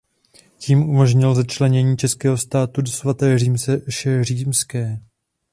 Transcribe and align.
Tím 0.57 0.89
umožnil 0.89 1.35
začlenění 1.35 1.97
českého 1.97 2.37
státu 2.37 2.81
do 2.81 2.91
Svaté 2.91 3.39
říše 3.39 4.23
římské. 4.23 4.99